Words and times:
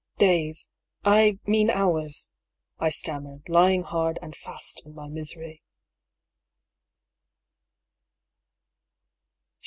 "Days— 0.17 0.67
I 1.05 1.37
mean 1.45 1.69
hours," 1.69 2.31
I 2.79 2.89
stammered, 2.89 3.47
lying 3.47 3.83
hard 3.83 4.17
and 4.19 4.35
fast 4.35 4.81
in 4.83 4.95
my 4.95 5.07
misery. 5.07 5.61